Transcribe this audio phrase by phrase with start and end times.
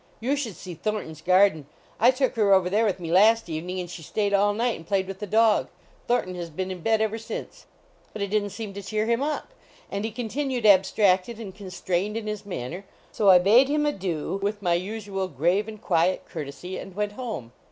[0.19, 1.67] You should see Thornton s garden.
[1.99, 4.87] I took her over there with me last evening, and she stayed all night and
[4.87, 5.67] played with the dog.
[6.07, 7.67] Thornton has been in bed ever since."
[8.11, 9.51] But it didn t seem to cheer him up,
[9.91, 14.59] and he continued abstracted and constrained in his manner, so I bade him adieu with
[14.63, 17.51] my usual grave and quiet courtesy, and went home.